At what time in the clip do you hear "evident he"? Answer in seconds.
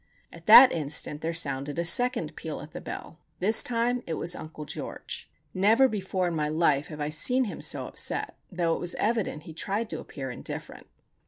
8.95-9.53